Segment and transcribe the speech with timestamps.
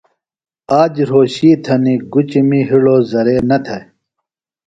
[0.79, 3.79] آج رھوشی تھنیۡ گُچیۡ می ہِڑوۡ زرے نہ تھے۔